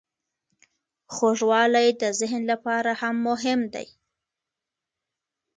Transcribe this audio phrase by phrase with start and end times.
[1.13, 3.87] خوږوالی د ذهن لپاره هم مهم دی.